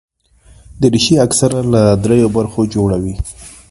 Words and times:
دریشي 0.81 1.15
اکثره 1.25 1.59
له 1.73 1.81
درېو 2.03 2.27
برخو 2.37 2.61
جوړه 2.73 2.97
وي. 3.03 3.15